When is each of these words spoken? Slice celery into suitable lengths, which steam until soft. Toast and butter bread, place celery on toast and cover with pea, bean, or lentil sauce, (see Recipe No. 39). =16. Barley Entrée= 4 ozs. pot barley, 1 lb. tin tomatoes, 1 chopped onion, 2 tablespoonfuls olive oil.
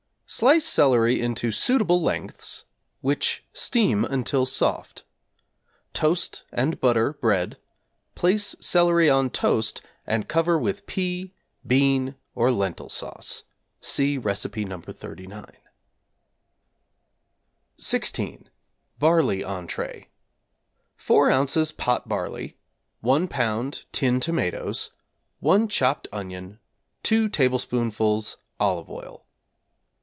Slice 0.33 0.63
celery 0.63 1.19
into 1.19 1.51
suitable 1.51 2.01
lengths, 2.01 2.63
which 3.01 3.43
steam 3.51 4.05
until 4.05 4.45
soft. 4.45 5.03
Toast 5.91 6.45
and 6.53 6.79
butter 6.79 7.11
bread, 7.11 7.57
place 8.15 8.55
celery 8.61 9.09
on 9.09 9.29
toast 9.29 9.81
and 10.07 10.29
cover 10.29 10.57
with 10.57 10.85
pea, 10.85 11.33
bean, 11.67 12.15
or 12.33 12.49
lentil 12.49 12.87
sauce, 12.87 13.43
(see 13.81 14.17
Recipe 14.17 14.63
No. 14.63 14.79
39). 14.81 15.53
=16. 17.77 18.45
Barley 18.99 19.41
Entrée= 19.41 20.05
4 20.95 21.27
ozs. 21.27 21.75
pot 21.75 22.07
barley, 22.07 22.57
1 23.01 23.27
lb. 23.27 23.83
tin 23.91 24.21
tomatoes, 24.21 24.91
1 25.41 25.67
chopped 25.67 26.07
onion, 26.13 26.57
2 27.03 27.27
tablespoonfuls 27.27 28.37
olive 28.61 28.89
oil. 28.89 29.25